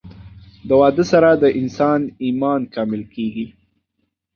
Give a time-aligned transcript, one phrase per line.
[0.67, 3.47] د واده سره د انسان ايمان کامل کيږي